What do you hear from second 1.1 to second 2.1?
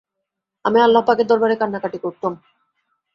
দরবারে কান্নাকাটি